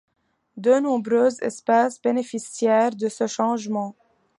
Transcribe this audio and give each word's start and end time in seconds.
De 0.57 0.79
nombreuses 0.79 1.39
espèces 1.43 2.01
bénéficièrent 2.01 2.95
de 2.95 3.07
ce 3.07 3.27
changement. 3.27 3.95